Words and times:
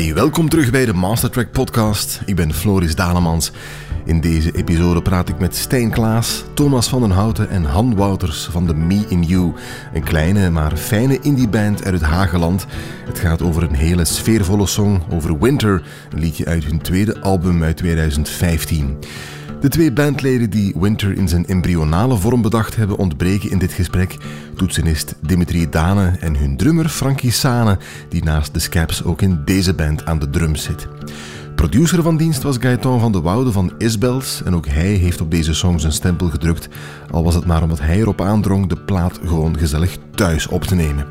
Hey, 0.00 0.14
welkom 0.14 0.48
terug 0.48 0.70
bij 0.70 0.84
de 0.84 0.92
Mastertrack 0.92 1.50
podcast. 1.50 2.20
Ik 2.26 2.36
ben 2.36 2.54
Floris 2.54 2.94
Dalemans. 2.94 3.52
In 4.04 4.20
deze 4.20 4.52
episode 4.56 5.02
praat 5.02 5.28
ik 5.28 5.38
met 5.38 5.56
Stijn 5.56 5.90
Klaas, 5.90 6.44
Thomas 6.54 6.88
van 6.88 7.00
den 7.00 7.10
Houten 7.10 7.48
en 7.48 7.64
Han 7.64 7.94
Wouters 7.96 8.44
van 8.44 8.66
de 8.66 8.74
Me 8.74 9.04
in 9.08 9.22
You. 9.22 9.52
Een 9.94 10.02
kleine 10.02 10.50
maar 10.50 10.76
fijne 10.76 11.18
indieband 11.20 11.84
uit 11.84 11.94
het 11.94 12.02
Hageland. 12.02 12.66
Het 13.06 13.18
gaat 13.18 13.42
over 13.42 13.62
een 13.62 13.74
hele 13.74 14.04
sfeervolle 14.04 14.66
song 14.66 15.02
over 15.10 15.38
Winter, 15.38 15.82
een 16.10 16.20
liedje 16.20 16.44
uit 16.44 16.64
hun 16.64 16.80
tweede 16.80 17.20
album 17.20 17.62
uit 17.62 17.76
2015. 17.76 18.98
De 19.60 19.68
twee 19.68 19.92
bandleden 19.92 20.50
die 20.50 20.74
Winter 20.76 21.16
in 21.16 21.28
zijn 21.28 21.46
embryonale 21.46 22.16
vorm 22.16 22.42
bedacht 22.42 22.76
hebben 22.76 22.96
ontbreken 22.96 23.50
in 23.50 23.58
dit 23.58 23.72
gesprek. 23.72 24.16
Toetsenist 24.56 25.14
Dimitri 25.20 25.68
Dane 25.70 26.16
en 26.20 26.36
hun 26.36 26.56
drummer 26.56 26.88
Frankie 26.88 27.30
Sane, 27.30 27.78
die 28.08 28.24
naast 28.24 28.54
de 28.54 28.58
Scaps 28.58 29.04
ook 29.04 29.22
in 29.22 29.42
deze 29.44 29.74
band 29.74 30.04
aan 30.04 30.18
de 30.18 30.30
drums 30.30 30.62
zit. 30.62 30.88
Producer 31.54 32.02
van 32.02 32.16
dienst 32.16 32.42
was 32.42 32.56
Gaëtan 32.60 33.00
van 33.00 33.12
de 33.12 33.20
Woude 33.20 33.52
van 33.52 33.72
Isbels 33.78 34.42
en 34.42 34.54
ook 34.54 34.66
hij 34.66 34.92
heeft 34.92 35.20
op 35.20 35.30
deze 35.30 35.54
song 35.54 35.78
zijn 35.78 35.92
stempel 35.92 36.28
gedrukt, 36.28 36.68
al 37.10 37.24
was 37.24 37.34
het 37.34 37.46
maar 37.46 37.62
omdat 37.62 37.80
hij 37.80 37.98
erop 37.98 38.20
aandrong 38.20 38.68
de 38.68 38.76
plaat 38.76 39.18
gewoon 39.24 39.58
gezellig 39.58 39.96
thuis 40.14 40.46
op 40.46 40.64
te 40.64 40.74
nemen. 40.74 41.06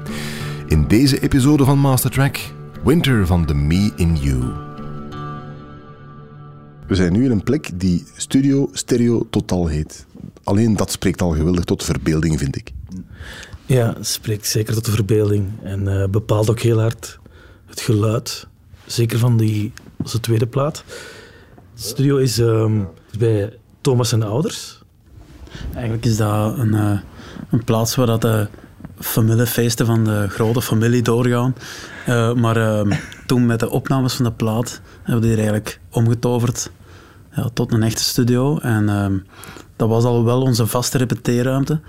In 0.67 0.87
deze 0.87 1.19
episode 1.19 1.65
van 1.65 1.79
Mastertrack, 1.79 2.39
Winter 2.83 3.27
van 3.27 3.45
The 3.45 3.55
Me 3.55 3.91
in 3.95 4.15
You. 4.15 4.68
We 6.89 6.95
zijn 6.95 7.13
nu 7.13 7.25
in 7.25 7.31
een 7.31 7.43
plek 7.43 7.69
die 7.73 8.05
Studio 8.15 8.69
Stereo 8.73 9.27
Total 9.29 9.67
heet. 9.67 10.05
Alleen 10.43 10.75
dat 10.75 10.91
spreekt 10.91 11.21
al 11.21 11.31
geweldig 11.31 11.63
tot 11.63 11.83
verbeelding, 11.83 12.39
vind 12.39 12.55
ik. 12.55 12.71
Ja, 13.65 13.93
het 13.93 14.07
spreekt 14.07 14.47
zeker 14.47 14.73
tot 14.73 14.85
de 14.85 14.91
verbeelding 14.91 15.47
en 15.63 15.81
uh, 15.81 16.05
bepaalt 16.05 16.49
ook 16.49 16.59
heel 16.59 16.79
hard 16.79 17.19
het 17.65 17.81
geluid. 17.81 18.47
Zeker 18.85 19.19
van 19.19 19.37
die, 19.37 19.73
onze 19.97 20.19
tweede 20.19 20.47
plaat. 20.47 20.83
De 21.75 21.81
studio 21.81 22.17
is 22.17 22.37
um, 22.37 22.87
bij 23.17 23.53
Thomas 23.81 24.11
en 24.11 24.23
ouders. 24.23 24.81
Eigenlijk 25.73 26.05
is 26.05 26.17
dat 26.17 26.57
een, 26.57 26.73
uh, 26.73 26.99
een 27.49 27.63
plaats 27.63 27.95
waar 27.95 28.07
dat 28.07 28.21
de 28.21 28.47
familiefeesten 28.99 29.85
van 29.85 30.03
de 30.03 30.27
grote 30.29 30.61
familie 30.61 31.01
doorgaan. 31.01 31.55
Uh, 32.09 32.33
maar 32.33 32.57
uh, 32.57 32.97
toen 33.25 33.45
met 33.45 33.59
de 33.59 33.69
opnames 33.69 34.13
van 34.13 34.25
de 34.25 34.31
plaat 34.31 34.81
hebben 35.03 35.21
we 35.21 35.27
die 35.27 35.35
eigenlijk 35.35 35.79
omgetoverd 35.89 36.71
ja, 37.35 37.49
tot 37.53 37.71
een 37.73 37.83
echte 37.83 38.03
studio. 38.03 38.57
En 38.57 38.83
uh, 38.83 39.05
dat 39.75 39.89
was 39.89 40.03
al 40.03 40.23
wel 40.23 40.41
onze 40.41 40.67
vaste 40.67 40.97
repeteerruimte. 40.97 41.79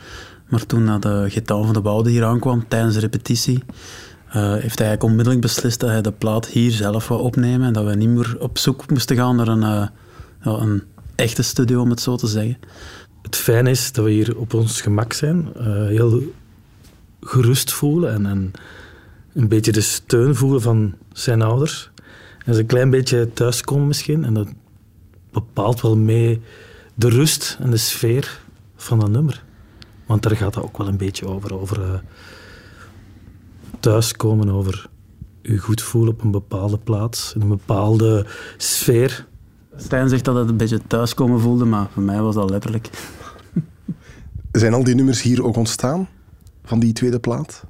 Maar 0.48 0.66
toen 0.66 0.86
dat 0.86 1.02
de 1.02 1.24
Getaan 1.28 1.64
van 1.64 1.74
de 1.74 1.80
Woude 1.80 2.10
hier 2.10 2.24
aankwam 2.24 2.68
tijdens 2.68 2.94
de 2.94 3.00
repetitie, 3.00 3.62
uh, 4.26 4.32
heeft 4.32 4.78
hij 4.78 4.86
eigenlijk 4.88 5.02
onmiddellijk 5.02 5.40
beslist 5.40 5.80
dat 5.80 5.90
hij 5.90 6.02
de 6.02 6.12
plaat 6.12 6.46
hier 6.46 6.70
zelf 6.70 7.08
wou 7.08 7.20
opnemen 7.20 7.66
en 7.66 7.72
dat 7.72 7.84
we 7.84 7.94
niet 7.94 8.08
meer 8.08 8.36
op 8.38 8.58
zoek 8.58 8.90
moesten 8.90 9.16
gaan 9.16 9.36
naar 9.36 9.48
een, 9.48 9.90
een 10.40 10.82
echte 11.14 11.42
studio, 11.42 11.80
om 11.80 11.90
het 11.90 12.00
zo 12.00 12.16
te 12.16 12.26
zeggen. 12.26 12.58
Het 13.22 13.36
fijne 13.36 13.70
is 13.70 13.92
dat 13.92 14.04
we 14.04 14.10
hier 14.10 14.38
op 14.38 14.54
ons 14.54 14.80
gemak 14.80 15.12
zijn, 15.12 15.48
heel 15.88 16.22
gerust 17.20 17.72
voelen 17.72 18.12
en, 18.12 18.26
en, 18.26 18.52
een 19.32 19.48
beetje 19.48 19.72
de 19.72 19.80
steun 19.80 20.34
voelen 20.34 20.62
van 20.62 20.94
zijn 21.12 21.42
ouders. 21.42 21.90
En 22.44 22.54
ze 22.54 22.60
een 22.60 22.66
klein 22.66 22.90
beetje 22.90 23.32
thuiskomen 23.32 23.86
misschien. 23.86 24.24
En 24.24 24.34
dat 24.34 24.48
bepaalt 25.32 25.80
wel 25.80 25.96
mee 25.96 26.40
de 26.94 27.08
rust 27.08 27.56
en 27.60 27.70
de 27.70 27.76
sfeer 27.76 28.40
van 28.76 28.98
dat 28.98 29.10
nummer. 29.10 29.44
Want 30.06 30.22
daar 30.22 30.36
gaat 30.36 30.54
het 30.54 30.64
ook 30.64 30.78
wel 30.78 30.88
een 30.88 30.96
beetje 30.96 31.26
over. 31.26 31.60
Over 31.60 31.80
uh, 31.80 31.94
thuiskomen, 33.80 34.50
over 34.50 34.88
je 35.42 35.58
goed 35.58 35.82
voelen 35.82 36.12
op 36.12 36.22
een 36.22 36.30
bepaalde 36.30 36.78
plaats, 36.78 37.32
in 37.34 37.40
een 37.40 37.48
bepaalde 37.48 38.26
sfeer. 38.56 39.26
Stijn 39.76 40.08
zegt 40.08 40.24
dat 40.24 40.36
het 40.36 40.48
een 40.48 40.56
beetje 40.56 40.80
thuiskomen 40.86 41.40
voelde, 41.40 41.64
maar 41.64 41.88
voor 41.92 42.02
mij 42.02 42.20
was 42.20 42.34
dat 42.34 42.50
letterlijk. 42.50 42.90
Zijn 44.52 44.74
al 44.74 44.84
die 44.84 44.94
nummers 44.94 45.22
hier 45.22 45.44
ook 45.44 45.56
ontstaan? 45.56 46.08
Van 46.64 46.80
die 46.80 46.92
tweede 46.92 47.18
plaat? 47.18 47.64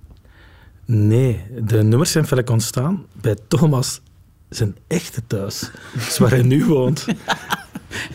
Nee, 0.93 1.45
de 1.62 1.83
nummers 1.83 2.12
zijn 2.12 2.27
verder 2.27 2.53
ontstaan 2.53 3.05
bij 3.21 3.37
Thomas 3.49 4.01
zijn 4.49 4.77
echte 4.87 5.23
thuis. 5.27 5.71
is 5.95 6.19
waar 6.19 6.31
hij 6.31 6.43
nu 6.43 6.65
woont. 6.75 7.06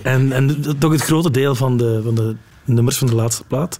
en, 0.02 0.32
en 0.32 0.78
toch 0.80 0.92
het 0.92 1.02
grote 1.02 1.32
deel 1.32 1.56
van 1.56 1.78
de, 1.78 2.02
van 2.04 2.16
de 2.16 2.36
nummers 2.66 2.98
van 2.98 3.08
de 3.08 3.16
laatste 3.16 3.44
plaat. 3.44 3.80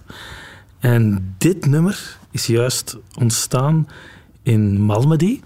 En 0.78 1.34
dit 1.38 1.66
nummer 1.66 2.18
is 2.30 2.46
juist 2.46 2.96
ontstaan 3.18 3.88
in 4.42 4.80
Malmedy, 4.80 5.40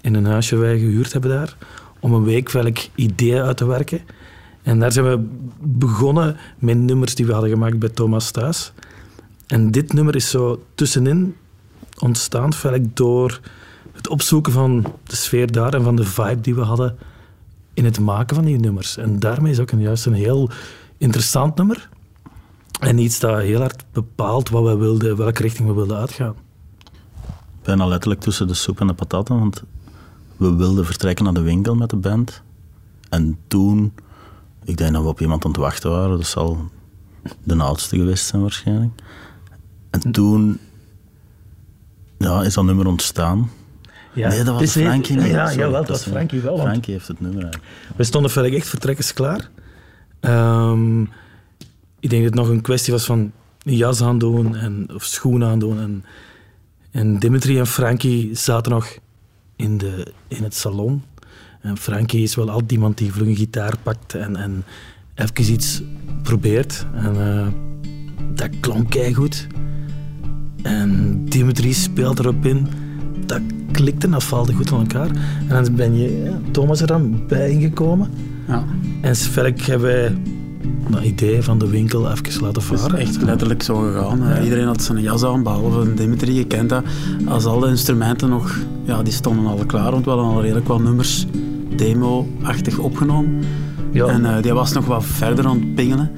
in 0.00 0.14
een 0.14 0.26
huisje 0.26 0.56
wij 0.56 0.78
gehuurd 0.78 1.12
hebben 1.12 1.30
daar, 1.30 1.56
om 2.00 2.12
een 2.12 2.24
week 2.24 2.50
welk 2.50 2.78
idee 2.94 3.42
uit 3.42 3.56
te 3.56 3.66
werken. 3.66 4.00
En 4.62 4.78
daar 4.78 4.92
zijn 4.92 5.08
we 5.10 5.28
begonnen 5.60 6.36
met 6.58 6.78
nummers 6.78 7.14
die 7.14 7.26
we 7.26 7.32
hadden 7.32 7.50
gemaakt 7.50 7.78
bij 7.78 7.88
Thomas 7.88 8.30
thuis. 8.30 8.72
En 9.46 9.70
dit 9.70 9.92
nummer 9.92 10.14
is 10.14 10.30
zo 10.30 10.62
tussenin 10.74 11.34
ontstaan, 11.98 12.52
door 12.94 13.40
het 13.92 14.08
opzoeken 14.08 14.52
van 14.52 14.84
de 15.04 15.16
sfeer 15.16 15.52
daar 15.52 15.74
en 15.74 15.82
van 15.82 15.96
de 15.96 16.04
vibe 16.04 16.40
die 16.40 16.54
we 16.54 16.60
hadden 16.60 16.98
in 17.74 17.84
het 17.84 18.00
maken 18.00 18.36
van 18.36 18.44
die 18.44 18.58
nummers. 18.58 18.96
En 18.96 19.18
daarmee 19.18 19.52
is 19.52 19.60
ook 19.60 19.70
een, 19.70 19.80
juist 19.80 20.06
een 20.06 20.12
heel 20.12 20.50
interessant 20.98 21.56
nummer. 21.56 21.88
En 22.80 22.98
iets 22.98 23.18
dat 23.18 23.40
heel 23.40 23.60
hard 23.60 23.84
bepaalt 23.92 24.48
wat 24.48 24.64
we 24.64 24.76
wilden, 24.76 25.16
welke 25.16 25.42
richting 25.42 25.68
we 25.68 25.74
wilden 25.74 25.96
uitgaan. 25.96 26.34
Bijna 27.62 27.86
letterlijk 27.86 28.20
tussen 28.20 28.46
de 28.46 28.54
soep 28.54 28.80
en 28.80 28.86
de 28.86 28.94
pataten, 28.94 29.38
want 29.38 29.62
we 30.36 30.54
wilden 30.54 30.86
vertrekken 30.86 31.24
naar 31.24 31.34
de 31.34 31.40
winkel 31.40 31.74
met 31.74 31.90
de 31.90 31.96
band. 31.96 32.42
En 33.08 33.38
toen, 33.46 33.92
ik 34.64 34.76
denk 34.76 34.92
dat 34.92 35.02
we 35.02 35.08
op 35.08 35.20
iemand 35.20 35.44
aan 35.44 35.50
het 35.50 35.60
wachten 35.60 35.90
waren, 35.90 36.16
dat 36.16 36.26
zal 36.26 36.70
de 37.42 37.56
oudste 37.56 37.96
geweest 37.96 38.26
zijn 38.26 38.42
waarschijnlijk. 38.42 39.02
En 39.90 40.12
toen 40.12 40.58
ja, 42.18 42.42
is 42.42 42.54
dat 42.54 42.64
nummer 42.64 42.86
ontstaan. 42.86 43.50
Ja. 44.12 44.28
Nee, 44.28 44.42
dat 44.42 44.60
was 44.60 44.70
Frankie 44.70 45.16
niet. 45.16 45.26
Ja, 45.26 45.52
jawel, 45.52 45.70
dat 45.70 45.88
was 45.88 46.02
Frankie 46.02 46.40
wel. 46.40 46.58
Frankie 46.58 46.92
heeft 46.92 47.08
het 47.08 47.20
nummer 47.20 47.42
eigenlijk. 47.42 47.72
We 47.96 48.04
stonden 48.04 48.30
verder 48.30 48.54
echt 48.54 48.68
vertrekkers 48.68 49.12
klaar. 49.12 49.50
Um, 50.20 51.02
ik 52.00 52.10
denk 52.10 52.22
dat 52.22 52.34
het 52.34 52.34
nog 52.34 52.48
een 52.48 52.60
kwestie 52.60 52.92
was 52.92 53.04
van 53.04 53.32
een 53.62 53.76
jas 53.76 54.02
aandoen 54.02 54.56
en, 54.56 54.88
of 54.94 55.04
schoenen 55.04 55.48
aandoen. 55.48 55.80
En, 55.80 56.04
en 56.90 57.18
Dimitri 57.18 57.58
en 57.58 57.66
Frankie 57.66 58.34
zaten 58.34 58.72
nog 58.72 58.98
in, 59.56 59.78
de, 59.78 60.12
in 60.28 60.42
het 60.42 60.54
salon. 60.54 61.02
En 61.60 61.76
Frankie 61.76 62.22
is 62.22 62.34
wel 62.34 62.50
altijd 62.50 62.72
iemand 62.72 62.98
die 62.98 63.12
vlug 63.12 63.28
een 63.28 63.36
gitaar 63.36 63.74
pakt 63.82 64.14
en, 64.14 64.36
en 64.36 64.64
even 65.14 65.52
iets 65.52 65.82
probeert. 66.22 66.86
En 66.94 67.14
uh, 67.16 67.46
dat 68.34 68.50
klonk 68.60 68.94
goed. 69.12 69.46
En 70.62 71.20
Dimitri 71.24 71.72
speelt 71.72 72.18
erop 72.18 72.46
in. 72.46 72.66
Dat 73.26 73.40
klikte 73.72 74.06
en 74.06 74.12
dat 74.12 74.24
valde 74.24 74.52
goed 74.52 74.68
van 74.68 74.78
elkaar. 74.78 75.10
En 75.48 75.64
dan 75.64 75.74
ben 75.74 75.96
je, 75.96 76.32
Thomas 76.50 76.80
er 76.80 76.86
dan 76.86 77.20
bij 77.28 77.50
ingekomen. 77.50 78.10
Ja. 78.48 78.64
En 79.00 79.16
Svelk 79.16 79.60
hebben 79.60 79.88
wij 79.88 80.16
dat 80.90 81.02
idee 81.02 81.42
van 81.42 81.58
de 81.58 81.68
winkel 81.68 82.10
even 82.10 82.42
laten 82.42 82.62
varen. 82.62 82.98
Het 82.98 83.08
is 83.08 83.16
echt 83.16 83.22
letterlijk 83.22 83.62
zo 83.62 83.74
gegaan. 83.74 84.18
Ja. 84.18 84.42
Iedereen 84.42 84.66
had 84.66 84.82
zijn 84.82 85.00
jas 85.00 85.24
aan, 85.24 85.42
behalve 85.42 85.94
Dimitri, 85.94 86.34
je 86.34 86.46
kent 86.46 86.68
dat. 86.68 86.84
Als 87.26 87.44
alle 87.44 87.68
instrumenten 87.68 88.28
nog, 88.28 88.58
ja, 88.84 89.02
die 89.02 89.12
stonden 89.12 89.46
al 89.46 89.64
klaar, 89.66 89.90
want 89.90 90.04
we 90.04 90.10
hadden 90.10 90.28
al 90.28 90.42
redelijk 90.42 90.68
wat 90.68 90.82
nummers 90.82 91.26
demo-achtig 91.76 92.78
opgenomen. 92.78 93.40
Ja. 93.92 94.06
En 94.06 94.20
uh, 94.20 94.42
die 94.42 94.52
was 94.52 94.72
nog 94.72 94.86
wat 94.86 95.04
verder 95.04 95.46
aan 95.46 95.58
het 95.58 95.74
pingelen. 95.74 96.10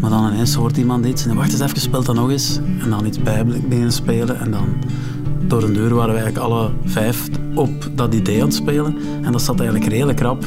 Maar 0.00 0.10
dan 0.10 0.32
ineens 0.32 0.54
hoort 0.54 0.76
iemand 0.76 1.06
iets 1.06 1.26
en 1.26 1.36
wacht 1.36 1.52
eens 1.52 1.60
even, 1.60 1.80
speelt 1.80 2.06
dat 2.06 2.14
nog 2.14 2.30
eens. 2.30 2.60
En 2.82 2.90
dan 2.90 3.06
iets 3.06 3.22
bij 3.22 3.44
beginnen 3.44 3.92
spelen 3.92 4.40
en 4.40 4.50
dan 4.50 4.66
door 5.46 5.62
een 5.62 5.72
deur 5.72 5.94
waren 5.94 6.14
we 6.14 6.20
eigenlijk 6.20 6.46
alle 6.46 6.70
vijf 6.84 7.28
op 7.54 7.90
dat 7.94 8.14
idee 8.14 8.40
aan 8.40 8.46
het 8.46 8.54
spelen. 8.54 8.96
En 9.22 9.32
dat 9.32 9.42
zat 9.42 9.60
eigenlijk 9.60 9.90
redelijk 9.90 10.20
rap. 10.20 10.44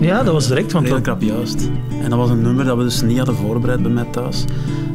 Ja, 0.00 0.22
dat 0.22 0.32
was 0.32 0.46
direct. 0.46 0.72
Want 0.72 0.84
redelijk 0.84 1.06
rap, 1.06 1.22
juist. 1.22 1.70
En 2.02 2.10
dat 2.10 2.18
was 2.18 2.30
een 2.30 2.42
nummer 2.42 2.64
dat 2.64 2.76
we 2.76 2.82
dus 2.82 3.02
niet 3.02 3.16
hadden 3.16 3.36
voorbereid 3.36 3.82
bij 3.82 3.90
mij 3.90 4.06
thuis. 4.10 4.44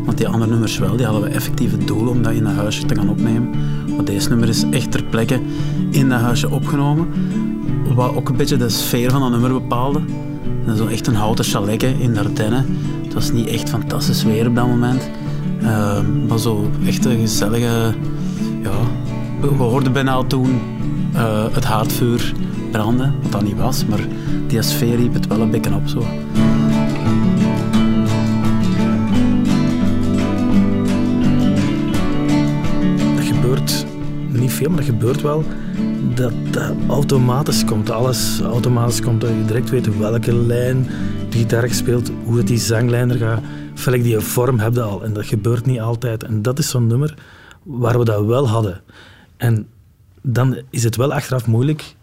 Want 0.05 0.17
die 0.17 0.27
andere 0.27 0.51
nummers 0.51 0.77
wel, 0.77 0.95
die 0.95 1.05
hadden 1.05 1.23
we 1.23 1.29
effectief 1.29 1.71
het 1.71 1.87
doel 1.87 2.07
om 2.07 2.21
dat 2.21 2.33
in 2.33 2.45
een 2.45 2.55
huisje 2.55 2.85
te 2.85 2.95
gaan 2.95 3.09
opnemen. 3.09 3.49
Maar 3.95 4.05
deze 4.05 4.29
nummer 4.29 4.49
is 4.49 4.63
echt 4.69 4.91
ter 4.91 5.03
plekke 5.03 5.39
in 5.89 6.09
dat 6.09 6.19
huisje 6.19 6.49
opgenomen. 6.49 7.07
Wat 7.95 8.15
ook 8.15 8.29
een 8.29 8.35
beetje 8.35 8.57
de 8.57 8.69
sfeer 8.69 9.11
van 9.11 9.21
dat 9.21 9.29
nummer 9.29 9.53
bepaalde. 9.53 9.99
En 10.65 10.77
zo 10.77 10.87
echt 10.87 11.07
een 11.07 11.15
houten 11.15 11.45
chaletje 11.45 11.93
in 11.99 12.13
de 12.13 12.19
Ardennen. 12.19 12.65
Het 13.03 13.13
was 13.13 13.31
niet 13.31 13.47
echt 13.47 13.69
fantastisch 13.69 14.23
weer 14.23 14.47
op 14.47 14.55
dat 14.55 14.67
moment. 14.67 15.09
Uh, 15.61 15.99
maar 16.27 16.39
zo 16.39 16.69
echt 16.85 17.05
een 17.05 17.19
gezellige... 17.19 17.93
Ja, 18.63 18.71
we 19.41 19.47
hoorden 19.47 19.93
bijna 19.93 20.11
al 20.11 20.27
toen 20.27 20.59
uh, 21.15 21.45
het 21.51 21.63
haardvuur 21.63 22.33
branden, 22.71 23.13
wat 23.21 23.31
dat 23.31 23.43
niet 23.43 23.57
was, 23.57 23.85
maar 23.85 23.99
die 24.47 24.61
sfeer 24.61 24.95
riep 24.95 25.13
het 25.13 25.27
wel 25.27 25.41
een 25.41 25.51
beetje 25.51 25.73
op 25.73 25.87
zo. 25.87 25.99
Dat 33.15 33.25
gebeurt 33.25 33.85
niet 34.31 34.53
veel, 34.53 34.67
maar 34.67 34.77
dat 34.77 34.85
gebeurt 34.85 35.21
wel. 35.21 35.43
Dat 36.17 36.33
automatisch 36.87 37.65
komt. 37.65 37.89
Alles 37.89 38.41
automatisch 38.41 39.01
komt. 39.01 39.21
Dat 39.21 39.29
je 39.29 39.45
direct 39.45 39.69
weet 39.69 39.97
welke 39.97 40.33
lijn 40.33 40.87
die 41.29 41.39
gitaar 41.39 41.69
speelt, 41.69 42.11
hoe 42.25 42.37
het 42.37 42.47
die 42.47 42.57
zanglijn 42.57 43.09
er 43.09 43.17
gaat. 43.17 43.41
Velk 43.73 44.03
die 44.03 44.19
vorm 44.19 44.59
heb 44.59 44.73
je 44.73 44.81
al. 44.81 45.03
En 45.03 45.13
dat 45.13 45.25
gebeurt 45.25 45.65
niet 45.65 45.79
altijd. 45.79 46.23
En 46.23 46.41
dat 46.41 46.59
is 46.59 46.69
zo'n 46.69 46.87
nummer 46.87 47.17
waar 47.63 47.99
we 47.99 48.05
dat 48.05 48.25
wel 48.25 48.47
hadden. 48.47 48.81
En 49.37 49.67
dan 50.21 50.57
is 50.69 50.83
het 50.83 50.95
wel 50.95 51.13
achteraf 51.13 51.47
moeilijk. 51.47 51.95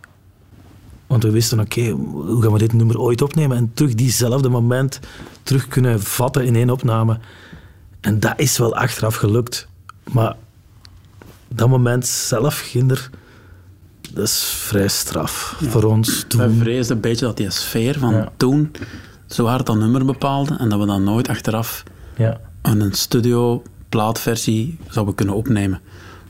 Want 1.07 1.23
we 1.23 1.31
wisten, 1.31 1.61
oké, 1.61 1.89
hoe 1.91 2.43
gaan 2.43 2.53
we 2.53 2.59
dit 2.59 2.73
nummer 2.73 3.01
ooit 3.01 3.23
opnemen? 3.23 3.57
En 3.57 3.71
terug 3.75 3.95
diezelfde 3.95 4.49
moment 4.49 5.01
terug 5.43 5.69
kunnen 5.69 6.03
vatten 6.03 6.45
in 6.45 6.57
één 6.57 6.71
opname. 6.71 7.19
En 8.01 8.21
dat 8.21 8.35
is 8.37 8.59
wel 8.59 8.77
achteraf 8.77 9.15
gelukt. 9.15 9.69
Maar 10.13 10.37
dat 11.49 11.69
moment 11.69 12.07
zelf, 12.07 12.61
Ginder, 12.61 13.11
dat 14.13 14.25
is 14.25 14.45
vrij 14.45 14.89
straf 14.89 15.57
voor 15.69 15.85
ons 15.85 16.09
Wij 16.15 16.47
toen. 16.47 16.59
vreesden 16.59 16.97
een 16.97 17.03
beetje 17.03 17.27
dat 17.27 17.37
die 17.37 17.51
sfeer 17.51 17.99
van 17.99 18.15
Ja. 18.15 18.29
toen 18.37 18.71
zo 19.27 19.47
hard 19.47 19.67
dat 19.67 19.77
nummer 19.77 20.05
bepaalde 20.05 20.55
en 20.59 20.69
dat 20.69 20.81
we 20.81 20.87
dan 20.87 21.05
nooit 21.05 21.29
achteraf 21.29 21.83
Ja. 22.17 22.41
een 22.63 22.93
studio 22.93 23.63
plaatversie 23.89 24.79
zouden 24.89 25.15
kunnen 25.15 25.35
opnemen. 25.35 25.81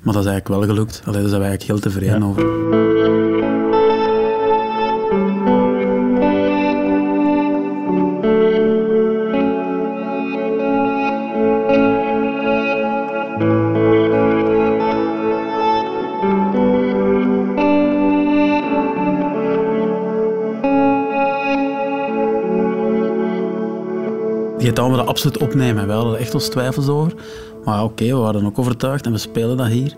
Maar 0.02 0.14
dat 0.14 0.24
is 0.24 0.30
eigenlijk 0.30 0.60
wel 0.66 0.74
gelukt. 0.76 1.02
Allee, 1.04 1.20
daar 1.20 1.28
zijn 1.28 1.40
wij 1.40 1.48
eigenlijk 1.50 1.80
heel 1.80 1.90
tevreden 1.92 2.20
Ja. 2.20 2.26
over. 2.26 3.23
Gaan 24.74 24.90
we 24.90 24.96
dat 24.96 25.06
absoluut 25.06 25.38
opnemen. 25.38 25.86
We 25.86 25.92
hadden 25.92 26.18
echt 26.18 26.34
ons 26.34 26.48
twijfels 26.48 26.88
over. 26.88 27.12
Maar 27.64 27.84
oké, 27.84 28.04
we 28.04 28.14
waren 28.14 28.46
ook 28.46 28.58
overtuigd 28.58 29.06
en 29.06 29.12
we 29.12 29.18
spelen 29.18 29.56
dat 29.56 29.66
hier. 29.66 29.94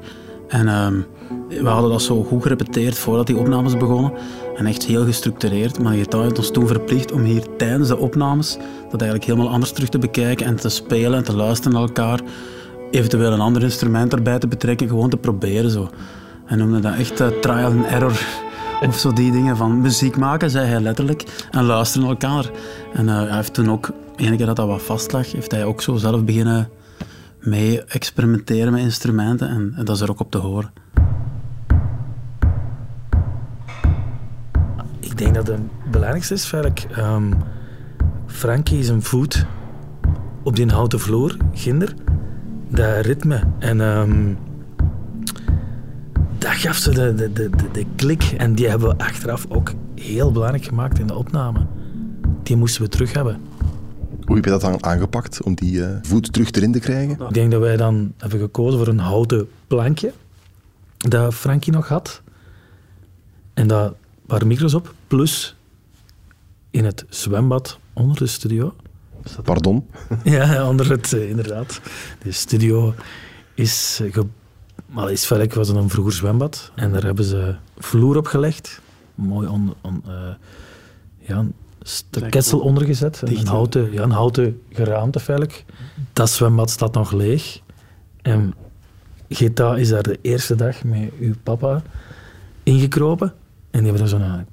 En 0.49 0.69
ehm, 0.69 1.01
we 1.49 1.69
hadden 1.69 1.91
dat 1.91 2.03
zo 2.03 2.23
goed 2.23 2.43
gerepeteerd 2.43 2.99
voordat 2.99 3.27
die 3.27 3.37
opnames 3.37 3.77
begonnen. 3.77 4.13
En 4.57 4.67
echt 4.67 4.85
heel 4.85 5.05
gestructureerd. 5.05 5.83
Maar 5.83 5.93
Gitaar 5.93 6.23
heeft 6.23 6.39
ons 6.39 6.51
toen 6.51 6.67
verplicht 6.67 7.13
om 7.13 7.23
hier 7.23 7.57
tijdens 7.57 7.89
de 7.89 7.99
opnames 7.99 8.57
dat 8.91 9.01
eigenlijk 9.01 9.31
helemaal 9.31 9.53
anders 9.53 9.73
terug 9.73 9.89
te 9.89 9.99
bekijken 9.99 10.47
en 10.47 10.57
te 10.57 10.69
spelen 10.69 11.19
en 11.19 11.25
te 11.25 11.37
luisteren 11.37 11.73
naar 11.73 11.83
elkaar. 11.83 12.21
Eventueel 12.91 13.33
een 13.33 13.41
ander 13.41 13.63
instrument 13.63 14.13
erbij 14.13 14.39
te 14.39 14.49
betrekken, 14.49 14.89
gewoon 14.89 15.11
te 15.11 15.17
proberen 15.17 15.71
zo. 15.71 15.89
En 16.47 16.59
noemde 16.59 16.81
dat 16.81 16.95
echt 16.95 17.21
eh, 17.21 17.27
trial 17.27 17.71
and 17.71 17.87
error. 17.87 18.45
Of 18.81 18.99
zo 18.99 19.13
die 19.13 19.33
dingen 19.33 19.57
van 19.57 19.81
muziek 19.81 20.17
maken, 20.17 20.51
zei 20.51 20.67
hij 20.67 20.81
letterlijk. 20.81 21.25
En 21.51 21.65
luisteren 21.65 22.07
naar 22.07 22.17
elkaar. 22.17 22.51
En 22.93 23.09
eh, 23.09 23.15
hij 23.17 23.37
heeft 23.37 23.55
toen 23.55 23.71
ook, 23.71 23.91
enige 24.17 24.37
keer 24.37 24.47
dat 24.47 24.57
dat 24.57 24.67
wat 24.67 24.83
vast 24.83 25.13
lag, 25.13 25.33
heeft 25.33 25.51
hij 25.51 25.65
ook 25.65 25.83
zo 25.83 25.97
zelf 25.97 26.25
beginnen 26.25 26.69
mee 27.41 27.85
experimenteren 27.85 28.73
met 28.73 28.81
instrumenten. 28.81 29.49
En, 29.49 29.85
dat 29.85 29.97
is 29.97 30.03
er 30.03 30.11
ook 30.11 30.21
op 30.21 30.31
te 30.31 30.39
horen. 30.39 30.73
Ik 35.01 35.19
denk 35.19 35.35
dat 35.35 35.47
het 35.47 35.91
belangrijkste 35.91 36.35
is, 36.35 36.47
Velk. 36.47 36.79
ehm 36.79 37.33
Frankie 38.27 38.85
zijn 38.85 39.03
voet 39.03 39.47
op 40.43 40.57
die 40.57 40.67
houten 40.67 41.01
vloer, 41.01 41.37
ginder, 41.53 41.95
dat 42.69 43.05
ritme. 43.07 43.41
En 43.59 43.81
ehm, 43.81 44.35
dat 46.39 46.51
gaf 46.51 46.77
ze 46.77 46.91
de, 46.91 47.15
de, 47.15 47.33
de, 47.33 47.51
de 47.73 47.85
klik. 47.97 48.23
En 48.23 48.55
die 48.55 48.69
hebben 48.69 48.89
we 48.89 49.05
achteraf 49.05 49.47
ook 49.49 49.73
heel 49.95 50.33
belangrijk 50.33 50.65
gemaakt 50.65 50.99
in 50.99 51.07
de 51.07 51.15
opname. 51.15 51.67
Die 52.43 52.57
moesten 52.57 52.83
we 52.83 52.89
terug 52.89 53.13
hebben. 53.13 53.41
Hoe 54.27 54.35
heb 54.37 54.45
je 54.45 54.51
dat 54.51 54.61
dan 54.61 54.85
aangepakt 54.85 55.43
om 55.43 55.55
die 55.55 55.85
eh, 55.85 55.97
voet 56.03 56.33
terug 56.33 56.51
erin 56.51 56.73
te 56.73 56.79
krijgen? 56.79 57.27
Ik 57.29 57.35
denk 57.35 57.51
dat 57.51 57.61
wij 57.61 57.77
dan 57.77 58.13
hebben 58.17 58.41
gekozen 58.41 58.79
voor 58.79 58.89
een 58.89 58.99
houten 58.99 59.49
plankje 59.67 60.13
dat 60.97 61.35
Frankie 61.35 61.73
nog 61.73 61.89
had. 61.89 62.23
En 63.55 63.67
daar 63.67 63.93
waren 64.27 64.47
micro's 64.47 64.75
op, 64.75 64.95
plus 65.07 65.57
in 66.71 66.85
het 66.85 67.05
zwembad 67.09 67.79
onder 67.93 68.19
de 68.19 68.27
studio. 68.27 68.75
Pardon? 69.43 69.87
Ja, 70.25 70.69
onder 70.69 70.91
het, 70.91 71.13
eh, 71.13 71.29
inderdaad. 71.31 71.81
De 72.23 72.33
studio 72.33 72.95
is, 73.55 74.01
eh, 74.03 74.23
maar 74.87 75.13
is 75.13 75.27
verrek 75.27 75.55
was 75.55 75.69
het 75.69 75.77
een 75.77 75.91
vroeger 75.91 76.13
zwembad. 76.13 76.73
En 76.75 76.93
daar 76.93 77.03
hebben 77.03 77.25
ze 77.25 77.55
vloer 77.79 78.17
op 78.17 78.27
gelegd. 78.27 78.81
Mooi 79.15 79.49
on, 79.49 79.75
on, 79.81 80.03
eh, 80.07 80.35
ja, 81.19 81.47
stuk 81.89 82.31
ketsel 82.31 82.59
onder 82.61 82.85
gezet. 82.85 83.23
Een 83.25 83.47
houten, 83.47 83.93
ja, 83.93 84.03
een 84.03 84.11
houten 84.11 84.61
geraamte 84.73 85.21
feitelijk. 85.21 85.65
Dat 86.13 86.31
zwembad 86.31 86.71
staat 86.71 86.95
nog 86.95 87.13
leeg. 87.13 87.61
En 88.23 88.55
Gita 89.29 89.77
is 89.77 89.89
daar 89.89 90.03
de 90.03 90.19
eerste 90.23 90.55
dag 90.55 90.85
met 90.85 91.11
uw 91.21 91.35
papa 91.43 91.83
ingekropen. 92.63 93.33
En 93.71 93.83
die 93.83 93.91
hebben 93.93 94.03
er 94.03 94.09
zo'n 94.09 94.47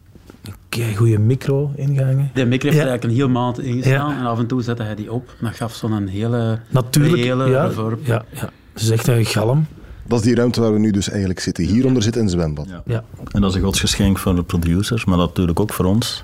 een 0.69 0.95
goede 0.95 1.19
micro 1.19 1.71
ingehangen. 1.75 2.31
De 2.33 2.45
micro 2.45 2.69
heeft 2.69 2.81
Ja. 2.81 2.83
er 2.83 2.89
eigenlijk 2.89 3.03
een 3.03 3.09
heel 3.09 3.29
maand 3.29 3.59
ingestaan 3.59 4.11
Ja. 4.13 4.19
en 4.19 4.25
af 4.25 4.39
en 4.39 4.47
toe 4.47 4.61
zette 4.61 4.83
hij 4.83 4.95
die 4.95 5.11
op. 5.11 5.35
Dat 5.41 5.55
gaf 5.55 5.73
zo'n 5.73 6.07
hele 6.07 6.59
Natuurlijk, 6.69 7.15
reële 7.23 7.49
ja, 7.49 7.65
reverb. 7.65 8.05
ja, 8.05 8.25
ja. 8.33 8.49
Het 8.73 8.81
is 8.81 8.89
echt 8.89 9.07
een 9.07 9.25
galm. 9.25 9.65
Dat 10.07 10.19
is 10.19 10.25
die 10.25 10.35
ruimte 10.35 10.61
waar 10.61 10.73
we 10.73 10.79
nu 10.79 10.91
dus 10.91 11.09
eigenlijk 11.09 11.39
zitten. 11.39 11.63
Hieronder 11.63 12.03
zit 12.03 12.15
een 12.15 12.29
zwembad. 12.29 12.67
Ja. 12.69 12.81
Ja. 12.85 13.03
En 13.31 13.41
dat 13.41 13.49
is 13.49 13.55
een 13.55 13.63
godsgeschenk 13.63 14.17
voor 14.19 14.35
de 14.35 14.43
producers, 14.43 15.05
maar 15.05 15.17
natuurlijk 15.17 15.59
ook 15.59 15.73
voor 15.73 15.85
ons. 15.85 16.23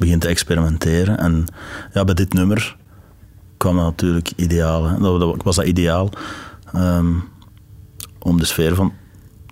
Begint 0.00 0.20
te 0.20 0.28
experimenteren. 0.28 1.18
En 1.18 1.44
ja, 1.92 2.04
bij 2.04 2.14
dit 2.14 2.32
nummer 2.32 2.76
kwam 3.56 3.76
dat 3.76 3.84
natuurlijk 3.84 4.32
ideaal. 4.36 4.84
Hè. 4.84 4.98
Dat, 4.98 5.20
dat 5.20 5.42
was 5.42 5.56
dat 5.56 5.64
ideaal 5.64 6.10
ehm, 6.72 7.12
om 8.18 8.38
de 8.38 8.44
sfeer 8.44 8.74
van... 8.74 8.92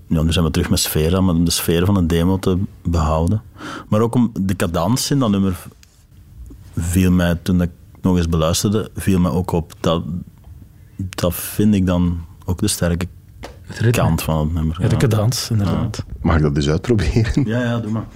Ja, 0.07 0.23
nu 0.23 0.33
zijn 0.33 0.45
we 0.45 0.51
terug 0.51 0.71
met 0.71 0.79
sfeer, 0.79 1.11
dan, 1.11 1.25
maar 1.25 1.35
om 1.35 1.45
de 1.45 1.51
sfeer 1.51 1.85
van 1.85 1.97
een 1.97 2.07
demo 2.07 2.39
te 2.39 2.59
behouden. 2.83 3.43
Maar 3.89 4.01
ook 4.01 4.15
om 4.15 4.33
de 4.41 4.57
cadans 4.57 5.11
in 5.11 5.19
dat 5.19 5.31
nummer 5.31 5.67
viel 6.77 7.11
mij, 7.11 7.35
toen 7.35 7.63
ik 7.63 7.71
nog 8.03 8.17
eens 8.17 8.29
beluisterde, 8.29 8.91
viel 8.95 9.19
mij 9.21 9.31
ook 9.31 9.53
op. 9.53 9.73
Dat, 9.81 10.03
dat 10.97 11.35
vind 11.35 11.75
ik 11.75 11.87
dan 11.87 12.21
ook 12.45 12.59
de 12.61 12.69
sterke 12.69 13.07
kant 13.91 14.23
van 14.23 14.39
het 14.39 14.53
nummer. 14.53 14.77
Ja, 14.83 14.89
de 14.89 14.97
cadans, 14.97 15.51
inderdaad. 15.51 16.05
Mag 16.21 16.37
ik 16.37 16.43
dat 16.43 16.55
dus 16.55 16.69
uitproberen? 16.69 17.47
Ja, 17.47 17.63
ja, 17.63 17.79
doe 17.79 17.91
maar. 17.91 18.07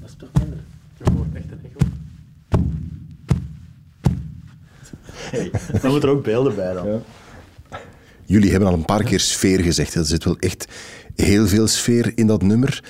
Dat 0.00 0.08
is 0.08 0.14
toch 0.18 0.28
minder? 0.38 0.58
Je 0.96 1.10
hoort 1.16 1.34
echt 1.34 1.46
een 1.50 1.60
echo. 1.64 1.86
Dan 5.88 5.96
moeten 5.96 6.08
er 6.08 6.16
ook 6.16 6.24
beelden 6.24 6.54
bij 6.54 6.72
dan. 6.72 7.02
Jullie 8.24 8.50
hebben 8.50 8.68
al 8.68 8.74
een 8.74 8.84
paar 8.84 9.02
keer 9.04 9.20
sfeer 9.20 9.60
gezegd. 9.60 9.94
Er 9.94 10.04
zit 10.04 10.24
wel 10.24 10.36
echt 10.38 10.66
heel 11.14 11.46
veel 11.46 11.66
sfeer 11.66 12.12
in 12.14 12.26
dat 12.26 12.42
nummer. 12.42 12.84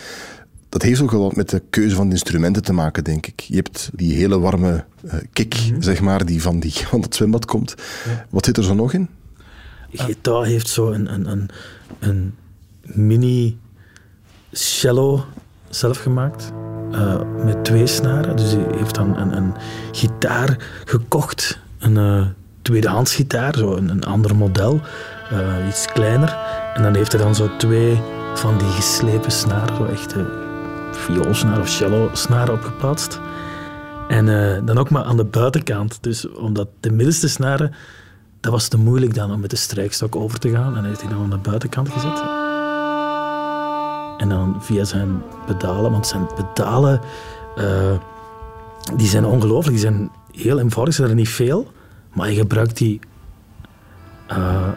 Dat 0.68 0.82
heeft 0.82 1.00
ook 1.00 1.10
wel 1.10 1.20
wat 1.22 1.36
met 1.36 1.48
de 1.48 1.62
keuze 1.70 1.94
van 1.94 2.06
de 2.06 2.12
instrumenten 2.12 2.62
te 2.62 2.72
maken, 2.72 3.04
denk 3.04 3.26
ik. 3.26 3.40
Je 3.40 3.56
hebt 3.56 3.90
die 3.94 4.14
hele 4.14 4.38
warme 4.38 4.84
eh, 5.06 5.18
kick, 5.32 5.72
zeg 5.78 6.00
maar, 6.00 6.26
die 6.26 6.42
van, 6.42 6.60
die 6.60 6.72
van 6.90 7.00
dat 7.00 7.14
zwembad 7.14 7.44
komt. 7.44 7.74
Wat 8.30 8.44
zit 8.44 8.56
er 8.56 8.64
zo 8.64 8.74
nog 8.74 8.92
in? 8.92 9.08
Gitaar 9.92 10.44
heeft 10.44 10.68
zo 10.68 10.90
een, 10.90 11.12
een, 11.14 11.26
een, 11.30 11.50
een 11.98 12.34
mini 12.82 13.58
cello 14.52 15.24
zelf 15.68 15.98
gemaakt. 15.98 16.52
eh, 16.92 17.20
met 17.44 17.64
twee 17.64 17.86
snaren. 17.86 18.36
Dus 18.36 18.52
hij 18.52 18.66
heeft 18.76 18.94
dan 18.94 19.16
een, 19.16 19.36
een 19.36 19.52
gitaar 19.92 20.66
gekocht. 20.84 21.58
Een 21.78 21.96
eh, 21.96 22.26
tweedehands 22.68 23.14
gitaar, 23.14 23.54
zo 23.58 23.76
een, 23.76 23.88
een 23.88 24.04
ander 24.04 24.36
model. 24.36 24.80
eh, 25.30 25.68
iets 25.68 25.86
kleiner. 25.86 26.36
En 26.74 26.82
dan 26.82 26.94
heeft 26.94 27.12
hij 27.12 27.20
dan 27.20 27.34
zo 27.34 27.48
twee 27.56 28.00
van 28.34 28.58
die 28.58 28.68
geslepen 28.68 29.30
snaren, 29.30 29.76
zo 29.76 29.84
echte 29.84 30.26
vioolsnaren 30.92 31.60
of 31.60 31.68
cello-snaren 31.68 32.54
opgeplaatst. 32.54 33.20
En 34.08 34.28
eh, 34.28 34.60
dan 34.64 34.78
ook 34.78 34.90
maar 34.90 35.02
aan 35.02 35.16
de 35.16 35.24
buitenkant. 35.24 36.02
Dus 36.02 36.28
omdat 36.28 36.68
de 36.80 36.90
middenste 36.90 37.28
snaren 37.28 37.74
dat 38.40 38.52
was 38.52 38.68
te 38.68 38.78
moeilijk 38.78 39.14
dan 39.14 39.32
om 39.32 39.40
met 39.40 39.50
de 39.50 39.56
strijkstok 39.56 40.16
over 40.16 40.38
te 40.38 40.50
gaan. 40.50 40.76
En 40.76 40.84
heeft 40.84 41.00
hij 41.00 41.10
dan 41.10 41.22
aan 41.22 41.30
de 41.30 41.36
buitenkant 41.36 41.88
gezet. 41.88 42.22
En 44.18 44.28
dan 44.28 44.56
via 44.60 44.84
zijn 44.84 45.22
pedalen, 45.46 45.90
want 45.90 46.06
zijn 46.06 46.26
pedalen 46.34 47.00
eh, 47.56 47.64
die 48.96 49.08
zijn 49.08 49.24
ongelooflijk. 49.24 49.76
Die 49.76 49.86
zijn 49.86 50.10
heel 50.32 50.58
eenvoudig, 50.58 50.94
zijn 50.94 51.08
er 51.08 51.14
niet 51.14 51.28
veel. 51.28 51.76
Maar 52.18 52.26
hij 52.26 52.36
gebruikt 52.36 52.76
die 52.76 53.00
eh, 54.26 54.68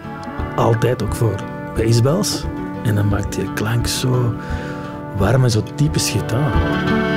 altijd 0.55 1.03
ook 1.03 1.15
voor 1.15 1.35
baseballs. 1.75 2.43
En 2.83 2.95
dan 2.95 3.07
maakt 3.07 3.35
die 3.35 3.53
klank 3.53 3.87
zo 3.87 4.33
warm 5.17 5.43
en 5.43 5.51
zo 5.51 5.63
typisch 5.75 6.09
gitaar. 6.09 7.10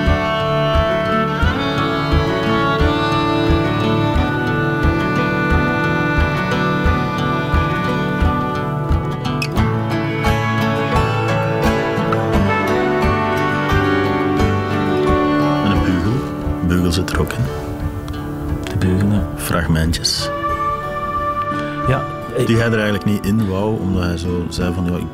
Ja, 21.88 22.02
ik- 22.36 22.46
Die 22.46 22.56
hij 22.56 22.66
er 22.66 22.74
eigenlijk 22.74 23.04
niet 23.04 23.26
in 23.26 23.48
wou, 23.48 23.80
omdat 23.80 24.02
hij 24.02 24.16
zo 24.18 24.46
zei 24.48 24.74
van 24.74 24.84
ja, 24.84 24.96
ik 24.96 25.06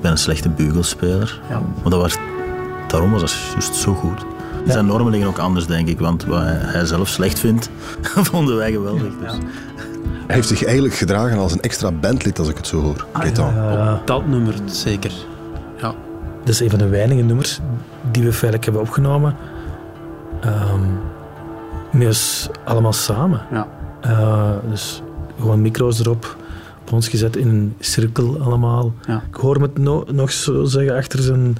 ben 0.00 0.10
een 0.10 0.18
slechte 0.18 0.48
bugelspeler. 0.48 1.40
Ja. 1.48 1.60
Maar 1.82 1.90
dat 1.90 2.00
was, 2.00 2.16
daarom 2.88 3.10
was 3.10 3.20
dat 3.20 3.34
juist 3.52 3.74
zo 3.74 3.94
goed. 3.94 4.24
Zijn 4.66 4.86
normen 4.86 5.10
liggen 5.12 5.28
ook 5.30 5.38
anders, 5.38 5.66
denk 5.66 5.88
ik, 5.88 5.98
want 6.00 6.24
wat 6.24 6.40
hij- 6.44 6.84
zelf 6.86 7.08
slecht 7.08 7.38
vindt, 7.38 7.70
vonden 8.30 8.56
wij 8.56 8.72
geweldig. 8.72 9.12
Dus. 9.20 9.32
Hij 10.26 10.34
heeft 10.40 10.48
zich 10.48 10.64
eigenlijk 10.64 10.94
gedragen 10.94 11.38
als 11.38 11.52
een 11.52 11.60
extra 11.60 11.90
bandlid, 11.92 12.38
als 12.38 12.48
ik 12.48 12.56
het 12.56 12.66
zo 12.66 12.80
hoor. 12.80 13.06
Gaëtan. 13.12 13.54
eh, 13.56 13.94
Dat 14.04 14.26
nummer 14.26 14.54
zeker. 14.64 15.12
Ja. 15.76 15.94
dat 16.38 16.48
is 16.48 16.60
een 16.60 16.70
van 16.70 16.78
de 16.78 16.88
weinige 16.88 17.22
nummers 17.22 17.60
die 18.10 18.22
we 18.22 18.32
feitelijk 18.32 18.64
hebben 18.64 18.82
opgenomen. 18.82 19.36
Ehm 20.40 20.80
met 21.92 22.06
ons 22.06 22.48
allemaal 22.64 22.92
samen. 22.92 23.40
Ja. 23.50 23.66
Eh, 24.00 24.50
dus 24.70 25.02
gewoon 25.40 25.62
micro's 25.62 26.00
erop, 26.00 26.36
op 26.80 26.92
ons 26.92 27.08
gezet 27.08 27.36
in 27.36 27.48
een 27.48 27.74
cirkel 27.80 28.38
allemaal. 28.40 28.92
Ja. 29.06 29.22
Ik 29.28 29.34
hoor 29.34 29.60
me 29.60 29.66
het 29.66 29.78
no- 29.78 30.04
nog 30.12 30.32
zo 30.32 30.64
zeggen 30.64 30.96
achter 30.96 31.22
zijn 31.22 31.56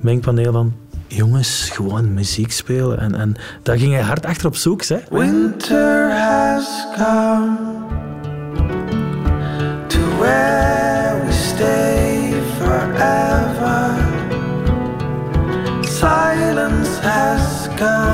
mengpaneel 0.00 0.52
van... 0.52 0.72
Jongens, 1.10 1.70
gewoon 1.70 2.14
muziek 2.14 2.52
spelen. 2.52 2.98
En, 2.98 3.14
en 3.14 3.34
daar 3.62 3.78
ging 3.78 3.92
hij 3.92 4.02
hard 4.02 4.26
achter 4.26 4.46
op 4.46 4.56
zoek. 4.56 4.84
Hè? 4.84 4.96
Winter 5.10 6.10
has 6.12 6.86
come 6.96 7.56
to 9.86 9.98
where 10.18 11.22
we 11.26 11.32
stay 11.32 12.32
forever. 12.58 13.94
Silence 15.80 17.00
has 17.02 17.68
gone, 17.76 18.07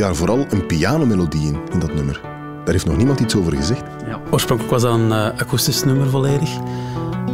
daar 0.00 0.16
vooral 0.16 0.46
een 0.50 0.66
pianomelodie 0.66 1.46
in, 1.46 1.60
in 1.72 1.78
dat 1.78 1.94
nummer. 1.94 2.20
Daar 2.64 2.72
heeft 2.72 2.86
nog 2.86 2.96
niemand 2.96 3.20
iets 3.20 3.36
over 3.36 3.56
gezegd. 3.56 3.82
Ja. 4.06 4.20
Oorspronkelijk 4.30 4.72
was 4.72 4.82
dat 4.82 4.94
een 4.94 5.12
eh, 5.12 5.40
akoestisch 5.40 5.84
nummer 5.84 6.10
volledig. 6.10 6.50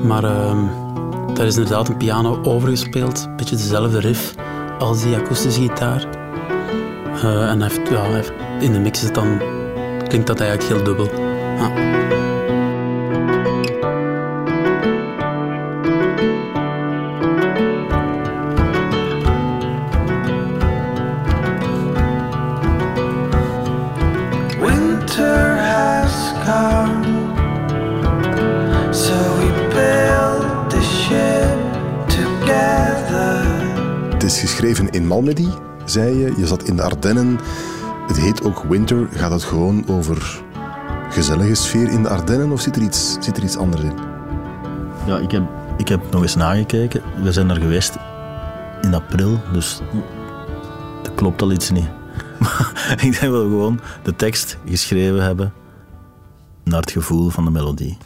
Maar 0.04 0.24
ehm, 0.24 0.58
daar 1.34 1.46
is 1.46 1.56
inderdaad 1.56 1.88
een 1.88 1.96
piano 1.96 2.42
overgespeeld. 2.42 3.24
Een 3.24 3.36
beetje 3.36 3.56
dezelfde 3.56 4.00
riff 4.00 4.34
als 4.78 5.02
die 5.02 5.16
akoestische 5.16 5.60
gitaar. 5.60 6.06
Eh, 7.22 7.50
en 7.50 7.62
heeft, 7.62 7.88
ja, 7.88 8.22
in 8.60 8.72
de 8.72 8.78
mix 8.78 8.98
is 8.98 9.04
het 9.04 9.14
dan, 9.14 9.38
klinkt 10.08 10.26
dat 10.26 10.40
eigenlijk 10.40 10.72
heel 10.72 10.84
dubbel. 10.84 11.10
Geschreven 34.56 34.90
in 34.90 35.06
Malmedy, 35.06 35.48
zei 35.84 36.18
je. 36.18 36.32
Je 36.36 36.46
zat 36.46 36.62
in 36.62 36.76
de 36.76 36.82
Ardennen. 36.82 37.38
Het 38.06 38.16
heet 38.16 38.42
ook 38.42 38.62
Winter. 38.68 39.08
Gaat 39.12 39.30
het 39.30 39.44
gewoon 39.44 39.88
over 39.88 40.42
gezellige 41.10 41.54
sfeer 41.54 41.90
in 41.90 42.02
de 42.02 42.08
Ardennen 42.08 42.50
of 42.50 42.60
zit 42.60 42.76
er 42.76 42.82
iets, 42.82 43.16
zit 43.20 43.36
er 43.36 43.42
iets 43.42 43.56
anders 43.56 43.82
in? 43.82 43.92
Ja, 45.06 45.18
ik 45.18 45.30
heb, 45.30 45.42
ik 45.76 45.88
heb 45.88 46.00
nog 46.10 46.22
eens 46.22 46.34
nagekeken. 46.34 47.02
We 47.22 47.32
zijn 47.32 47.50
er 47.50 47.60
geweest 47.60 47.96
in 48.82 48.94
april, 48.94 49.40
dus 49.52 49.80
dat 51.02 51.14
klopt 51.14 51.42
al 51.42 51.52
iets 51.52 51.70
niet. 51.70 51.88
Maar 52.40 52.92
ik 52.92 53.00
denk 53.00 53.32
dat 53.32 53.42
we 53.42 53.48
gewoon 53.48 53.80
de 54.02 54.16
tekst 54.16 54.58
geschreven 54.66 55.22
hebben 55.22 55.52
naar 56.64 56.80
het 56.80 56.90
gevoel 56.90 57.28
van 57.28 57.44
de 57.44 57.50
melodie. 57.50 57.96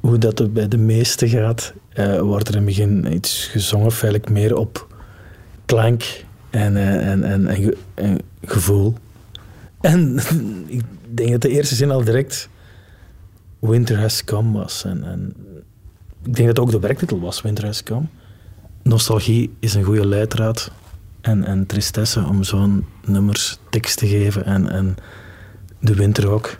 Hoe 0.00 0.18
dat 0.18 0.38
het 0.38 0.52
bij 0.52 0.68
de 0.68 0.78
meeste 0.78 1.28
gaat, 1.28 1.72
eh, 1.92 2.20
wordt 2.20 2.48
er 2.48 2.54
in 2.54 2.66
het 2.66 2.68
begin 2.68 3.12
iets 3.12 3.46
gezongen, 3.46 3.92
feitelijk 3.92 4.30
meer 4.30 4.56
op 4.56 4.92
klank 5.74 6.24
en, 6.50 6.76
eh, 6.76 7.10
en, 7.10 7.24
en, 7.24 7.46
en, 7.46 7.74
en 7.94 8.20
gevoel. 8.42 8.94
En 9.80 10.18
ik 10.78 10.82
denk 11.08 11.30
dat 11.30 11.40
de 11.40 11.48
eerste 11.48 11.74
zin 11.74 11.90
al 11.90 12.04
direct 12.04 12.48
Winter 13.58 13.98
Has 13.98 14.24
Come 14.24 14.58
was. 14.58 14.84
En, 14.84 15.04
en 15.04 15.34
ik 16.24 16.34
denk 16.34 16.48
dat 16.48 16.58
ook 16.58 16.70
de 16.70 16.78
werktitel 16.78 17.20
was, 17.20 17.42
Winter 17.42 17.64
Has 17.64 17.82
Come. 17.82 18.06
Nostalgie 18.82 19.54
is 19.58 19.74
een 19.74 19.84
goede 19.84 20.06
leidraad 20.06 20.70
en, 21.20 21.44
en 21.44 21.66
tristesse 21.66 22.24
om 22.24 22.42
zo'n 22.42 22.86
nummers 23.04 23.58
tekst 23.70 23.98
te 23.98 24.06
geven 24.06 24.44
en, 24.44 24.70
en 24.70 24.96
de 25.80 25.94
winter 25.94 26.28
ook. 26.28 26.56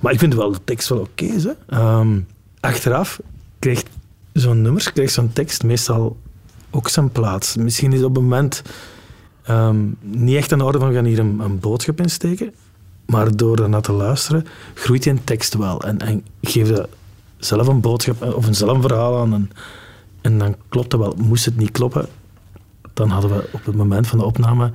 Maar 0.00 0.12
ik 0.12 0.18
vind 0.18 0.34
wel 0.34 0.52
de 0.52 0.64
tekst 0.64 0.88
wel 0.88 0.98
oké. 0.98 1.24
hè. 1.24 1.52
Ehm, 1.66 2.20
achteraf 2.60 3.20
krijgt 3.58 3.88
zo'n 4.32 4.62
nummers, 4.62 4.92
krijgt 4.92 5.12
zo'n 5.12 5.32
tekst 5.32 5.62
meestal 5.62 6.16
ook 6.72 6.88
zijn 6.88 7.10
plaats. 7.10 7.56
Misschien 7.56 7.92
is 7.92 8.02
op 8.02 8.14
het 8.14 8.22
moment 8.22 8.62
ehm, 9.42 9.84
niet 10.00 10.36
echt 10.36 10.52
aan 10.52 10.58
de 10.58 10.64
orde 10.64 10.78
van 10.78 10.92
gaan 10.92 11.04
hier 11.04 11.18
een, 11.18 11.40
een 11.40 11.60
boodschap 11.60 12.00
insteken, 12.00 12.54
maar 13.06 13.36
door 13.36 13.56
daarna 13.56 13.80
te 13.80 13.92
luisteren 13.92 14.46
groeit 14.74 15.02
die 15.02 15.12
een 15.12 15.24
tekst 15.24 15.54
wel 15.54 15.82
en, 15.82 15.98
en 15.98 16.24
geeft 16.40 16.68
je 16.68 16.88
zelf 17.36 17.66
een 17.66 17.80
boodschap 17.80 18.22
eh, 18.22 18.34
of 18.34 18.46
een 18.46 18.54
zelf 18.54 18.74
een 18.74 18.82
verhaal 18.82 19.18
aan 19.18 19.34
en, 19.34 19.50
en 20.20 20.38
dan 20.38 20.56
klopt 20.68 20.90
dat 20.90 21.00
wel. 21.00 21.14
Moest 21.16 21.44
het 21.44 21.56
niet 21.56 21.70
kloppen, 21.70 22.08
dan 22.92 23.08
hadden 23.08 23.30
we 23.30 23.48
op 23.52 23.64
het 23.64 23.74
moment 23.74 24.06
van 24.06 24.18
de 24.18 24.24
opname 24.24 24.72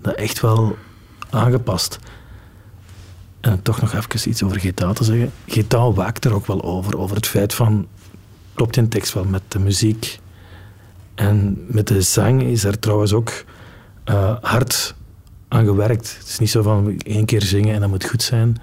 dat 0.00 0.14
echt 0.14 0.40
wel 0.40 0.76
aangepast. 1.30 1.98
En 3.40 3.62
toch 3.62 3.80
nog 3.80 3.92
even 3.92 4.30
iets 4.30 4.42
over 4.42 4.60
Gitaal 4.60 4.92
te 4.92 5.04
zeggen. 5.04 5.32
Gitaal 5.46 5.94
waakt 5.94 6.24
er 6.24 6.34
ook 6.34 6.46
wel 6.46 6.62
over, 6.62 6.98
over 6.98 7.16
het 7.16 7.26
feit 7.26 7.54
van... 7.54 7.86
Klopt 8.54 8.74
die 8.74 8.88
tekst 8.88 9.12
wel 9.12 9.24
met 9.24 9.42
de 9.48 9.58
muziek? 9.58 10.20
En 11.16 11.64
met 11.66 11.88
de 11.88 12.02
zang 12.02 12.42
is 12.42 12.64
er 12.64 12.78
trouwens 12.78 13.12
ook 13.12 13.44
eh, 14.04 14.36
hard 14.40 14.94
aan 15.48 15.64
gewerkt. 15.64 16.16
Het 16.18 16.28
is 16.28 16.38
niet 16.38 16.50
zo 16.50 16.62
van 16.62 16.98
één 16.98 17.24
keer 17.24 17.42
zingen 17.42 17.74
en 17.74 17.80
dat 17.80 17.88
moet 17.88 18.08
goed 18.08 18.22
zijn. 18.22 18.56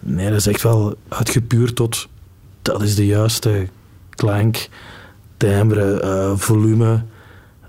Nee, 0.00 0.28
dat 0.28 0.38
is 0.38 0.46
echt 0.46 0.62
wel 0.62 0.94
uitgepuurd 1.08 1.76
tot... 1.76 2.08
Dat 2.62 2.82
is 2.82 2.94
de 2.94 3.06
juiste 3.06 3.68
klank, 4.10 4.68
timbre, 5.36 6.00
eh, 6.00 6.32
volume. 6.36 7.02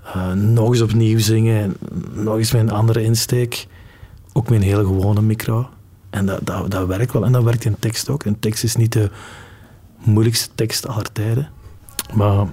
eh, 0.04 0.32
nog 0.32 0.68
eens 0.68 0.80
opnieuw 0.80 1.18
zingen, 1.18 1.76
nog 2.12 2.36
eens 2.36 2.52
met 2.52 2.62
een 2.62 2.70
andere 2.70 3.02
insteek. 3.02 3.66
Ook 4.32 4.48
met 4.48 4.60
een 4.60 4.66
hele 4.66 4.84
gewone 4.84 5.22
micro. 5.22 5.68
En 6.10 6.26
dat, 6.26 6.40
dat, 6.42 6.70
dat 6.70 6.86
werkt 6.86 7.12
wel. 7.12 7.24
En 7.24 7.32
dat 7.32 7.42
werkt 7.42 7.64
in 7.64 7.76
tekst 7.78 8.08
ook. 8.08 8.24
Een 8.24 8.38
tekst 8.38 8.64
is 8.64 8.76
niet 8.76 8.92
de 8.92 9.10
moeilijkste 10.04 10.48
tekst 10.54 10.86
aller 10.88 11.12
tijden. 11.12 11.50
Maar 12.14 12.46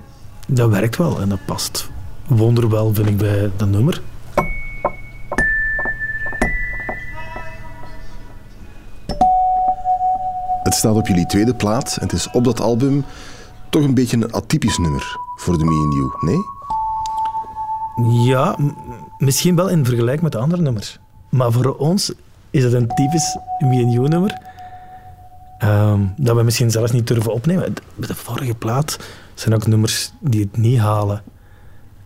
dat 0.47 0.69
werkt 0.69 0.97
wel 0.97 1.21
en 1.21 1.29
dat 1.29 1.45
past 1.45 1.89
wonderwel, 2.27 2.93
vind 2.93 3.07
ik, 3.07 3.17
bij 3.17 3.51
dat 3.55 3.69
nummer. 3.69 4.01
Het 10.63 10.73
staat 10.73 10.95
op 10.95 11.07
jullie 11.07 11.25
tweede 11.25 11.55
plaat 11.55 11.95
en 11.95 12.01
het 12.01 12.12
is 12.12 12.29
op 12.31 12.43
dat 12.43 12.62
album 12.62 13.05
toch 13.69 13.83
een 13.83 13.93
beetje 13.93 14.17
een 14.17 14.33
atypisch 14.33 14.77
nummer 14.77 15.17
voor 15.35 15.57
de 15.57 15.65
Me 15.65 15.83
and 15.85 15.93
You, 15.93 16.12
nee? 16.19 16.51
Ja, 18.25 18.57
misschien 19.17 19.55
wel 19.55 19.69
in 19.69 19.85
vergelijking 19.85 20.21
met 20.21 20.31
de 20.31 20.38
andere 20.38 20.62
nummers. 20.62 21.00
Maar 21.29 21.51
voor 21.51 21.75
ons 21.75 22.13
is 22.50 22.63
het 22.63 22.73
een 22.73 22.88
typisch 22.88 23.38
Me 23.59 23.83
and 23.83 23.93
You 23.93 24.07
nummer. 24.07 24.52
Ehm, 25.63 26.00
dat 26.17 26.36
we 26.36 26.43
misschien 26.43 26.72
zelfs 26.72 26.91
niet 26.91 27.08
durven 27.08 27.34
opnemen. 27.34 27.74
Met 27.96 28.08
de 28.08 28.15
vorige 28.15 28.55
plaat 28.55 29.00
zijn 29.34 29.55
ook 29.55 29.67
nummers 29.67 30.12
die 30.20 30.41
het 30.41 30.58
niet 30.58 30.79
halen. 30.79 31.24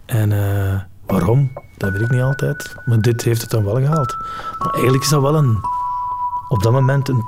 En 0.06 0.32
eh, 0.32 0.82
waarom? 1.06 1.52
Dat 1.78 1.92
weet 1.92 2.02
ik 2.02 2.10
niet 2.10 2.22
altijd. 2.22 2.76
Maar 2.86 3.02
dit 3.02 3.22
heeft 3.22 3.42
het 3.42 3.50
dan 3.50 3.64
wel 3.64 3.76
gehaald. 3.76 4.18
Maar 4.60 4.70
eigenlijk 4.74 5.04
is 5.04 5.10
dat 5.10 5.22
wel 5.22 5.36
een... 5.36 5.58
Op 6.50 6.64
dat 6.64 6.72
moment 6.72 7.10
een 7.10 7.24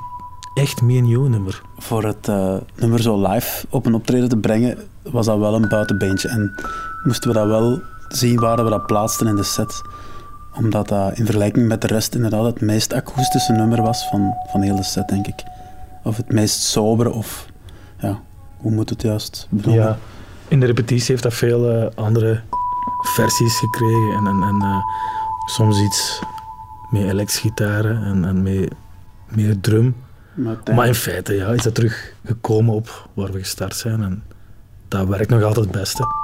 echt 0.54 0.80
You 0.86 1.30
nummer. 1.30 1.62
Voor 1.78 2.04
het 2.04 2.28
eh, 2.28 2.56
nummer 2.76 3.02
zo 3.02 3.28
live 3.28 3.66
op 3.70 3.86
een 3.86 3.94
optreden 3.94 4.30
te 4.30 4.38
brengen, 4.38 4.78
was 5.04 5.26
dat 5.26 5.40
wel 5.40 5.54
een 5.54 5.70
buitenbeentje. 5.70 6.28
En 6.30 6.56
moesten 7.04 7.30
we 7.30 7.36
dat 7.36 7.48
wel 7.48 7.82
zien 8.08 8.40
waar 8.40 8.64
we 8.64 8.70
dat 8.70 8.86
plaatsten 8.86 9.28
in 9.28 9.36
de 9.36 9.44
set. 9.44 9.82
Omdat 10.54 10.88
dat 10.88 11.18
in 11.18 11.26
vergelijking 11.26 11.68
met 11.68 11.82
de 11.82 11.88
rest 11.88 12.16
inderdaad 12.16 12.46
het 12.46 12.62
meest 12.62 12.94
akoestische 12.94 13.52
nummer 13.52 13.82
was 13.82 14.08
van, 14.10 14.34
van 14.52 14.62
heel 14.62 14.76
de 14.76 14.84
set, 14.84 15.08
denk 15.08 15.28
ik. 15.28 15.44
Of 16.04 16.18
het 16.18 16.32
meest 16.32 16.62
sobere, 16.62 17.12
of 17.12 17.46
ja, 18.00 18.22
hoe 18.58 18.72
moet 18.72 18.90
het 18.90 19.02
juist 19.02 19.48
benoemen? 19.50 19.84
Ja, 19.84 19.98
in 20.48 20.60
de 20.60 20.66
repetitie 20.66 21.08
heeft 21.08 21.24
dat 21.24 21.34
veel 21.34 21.72
eh, 21.72 21.88
andere 21.96 22.42
versies 23.16 23.58
gekregen. 23.58 24.14
En, 24.14 24.28
en, 24.28 24.44
en 24.44 24.62
eh, 24.62 24.78
Soms 25.50 25.80
iets 25.80 26.20
met 26.90 27.02
elektrische 27.02 27.42
gitaren 27.42 28.04
en, 28.04 28.26
en 28.26 28.44
met 28.44 28.72
meer 29.28 29.60
drum. 29.60 29.96
Maar 30.74 30.88
in 30.88 30.96
feite 30.96 31.34
ja, 31.34 31.48
is 31.48 31.64
dat 31.64 31.76
terug 31.76 32.14
gekomen 32.26 32.74
op 32.74 33.10
waar 33.14 33.32
we 33.32 33.40
gestart 33.40 33.76
zijn. 33.76 34.04
En 34.04 34.24
dat 34.88 35.08
werkt 35.08 35.30
nog 35.30 35.44
altijd 35.44 35.66
het 35.66 35.76
beste. 35.76 36.19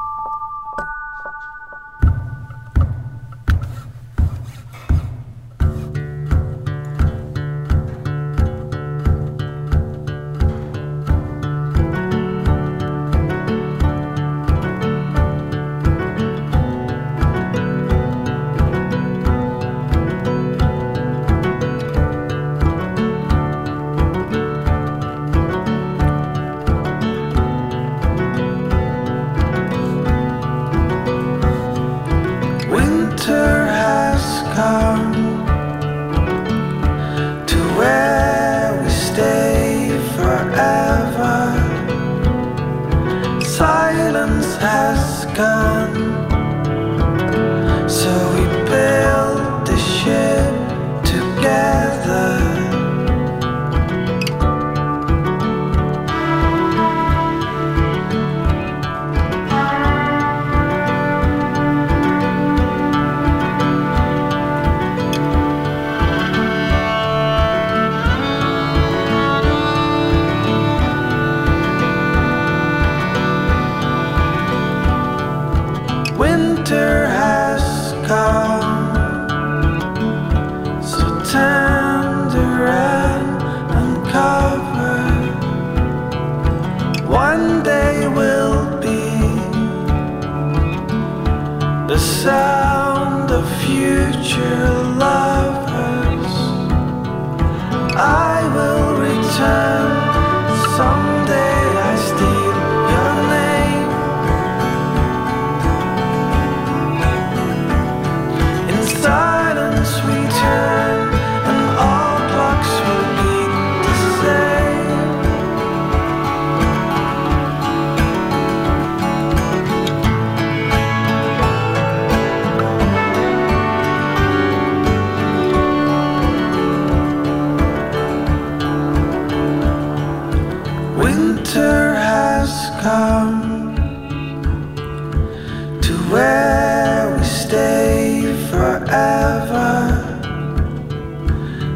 Where 136.09 137.17
we 137.17 137.23
stay 137.23 138.21
forever. 138.49 140.01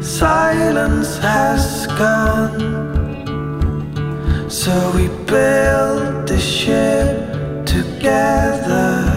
Silence 0.00 1.18
has 1.18 1.86
gone, 1.98 2.60
so 4.48 4.72
we 4.94 5.08
build 5.26 6.28
the 6.28 6.38
ship 6.38 7.66
together. 7.66 9.09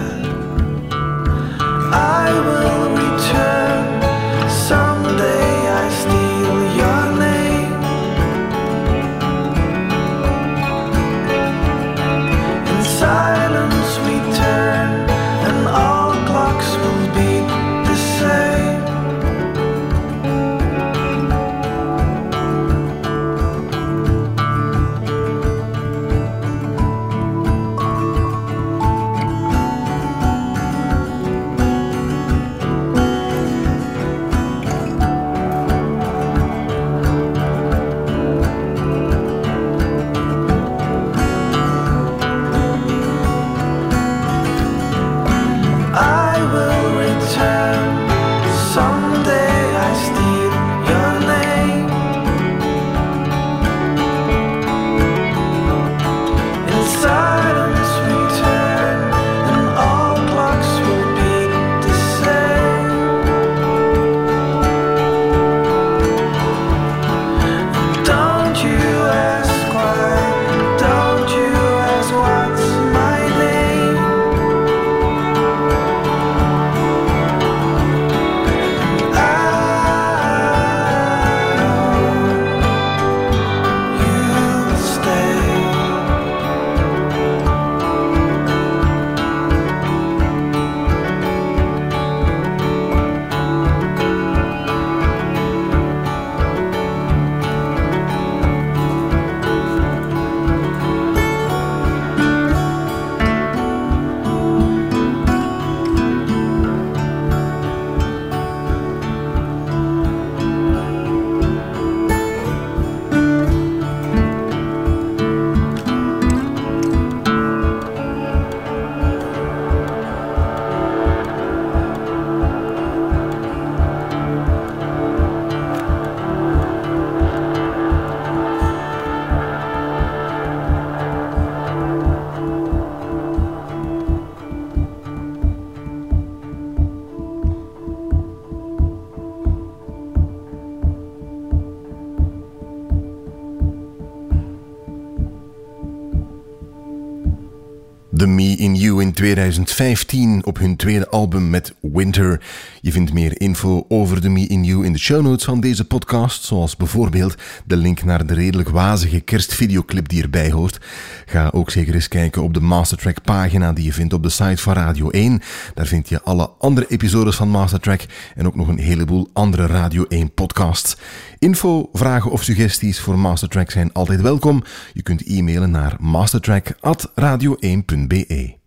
The 148.24 148.30
Me 148.30 148.56
in 148.56 148.74
You 148.74 149.02
in 149.02 149.12
2015 149.12 150.44
op 150.44 150.58
hun 150.58 150.76
tweede 150.76 151.08
album 151.08 151.50
met 151.50 151.74
Winter. 151.80 152.40
Je 152.80 152.92
vindt 152.92 153.12
meer 153.12 153.40
info 153.40 153.84
over 153.88 154.20
The 154.20 154.28
Me 154.28 154.46
in 154.46 154.64
You 154.64 154.84
in 154.84 154.92
de 154.92 154.98
show 154.98 155.22
notes 155.22 155.44
van 155.44 155.60
deze 155.60 155.84
podcast, 155.84 156.44
zoals 156.44 156.76
bijvoorbeeld 156.76 157.34
de 157.64 157.76
link 157.76 158.04
naar 158.04 158.26
de 158.26 158.34
redelijk 158.34 158.68
wazige 158.68 159.20
kerstvideoclip 159.20 160.08
die 160.08 160.22
erbij 160.22 160.50
hoort. 160.50 160.80
Ga 161.26 161.50
ook 161.52 161.70
zeker 161.70 161.94
eens 161.94 162.08
kijken 162.08 162.42
op 162.42 162.54
de 162.54 162.60
Mastertrack 162.60 163.22
pagina 163.22 163.72
die 163.72 163.84
je 163.84 163.92
vindt 163.92 164.12
op 164.12 164.22
de 164.22 164.28
site 164.28 164.62
van 164.62 164.74
Radio 164.74 165.10
1. 165.10 165.40
Daar 165.74 165.86
vind 165.86 166.08
je 166.08 166.22
alle 166.22 166.50
andere 166.58 166.86
episodes 166.88 167.36
van 167.36 167.48
Mastertrack 167.48 168.00
en 168.34 168.46
ook 168.46 168.56
nog 168.56 168.68
een 168.68 168.78
heleboel 168.78 169.28
andere 169.32 169.66
Radio 169.66 170.04
1 170.08 170.34
podcasts. 170.34 170.96
Info, 171.38 171.88
vragen 171.92 172.30
of 172.30 172.42
suggesties 172.42 173.00
voor 173.00 173.18
Mastertrack 173.18 173.70
zijn 173.70 173.92
altijd 173.92 174.20
welkom. 174.20 174.62
Je 174.92 175.02
kunt 175.02 175.26
e-mailen 175.26 175.70
naar 175.70 175.96
mastertrack.radio1.be. 175.98 178.13
BE. 178.14 178.63